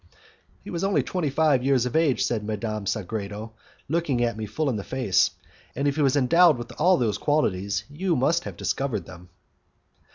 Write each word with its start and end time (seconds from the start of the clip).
"He 0.63 0.71
was 0.71 0.83
only 0.83 1.03
twenty 1.03 1.29
five 1.29 1.63
years 1.63 1.85
of 1.85 1.95
age," 1.95 2.23
said 2.25 2.43
Madame 2.43 2.87
Sagredo, 2.87 3.51
looking 3.87 4.17
me 4.35 4.47
full 4.47 4.67
in 4.67 4.75
the 4.75 4.83
face, 4.83 5.29
"and 5.75 5.87
if 5.87 5.95
he 5.95 6.01
was 6.01 6.17
endowed 6.17 6.57
with 6.57 6.71
all 6.79 6.97
those 6.97 7.19
qualities, 7.19 7.83
you 7.87 8.15
must 8.15 8.45
have 8.45 8.57
discovered 8.57 9.05
them." 9.05 9.29